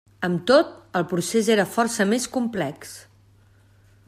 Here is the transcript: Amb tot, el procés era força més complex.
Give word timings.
Amb 0.27 0.37
tot, 0.51 0.71
el 1.01 1.05
procés 1.11 1.51
era 1.57 1.67
força 1.75 2.09
més 2.15 2.29
complex. 2.39 2.99